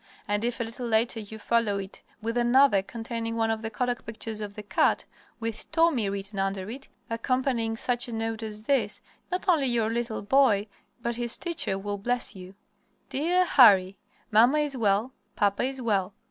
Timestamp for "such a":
7.77-8.11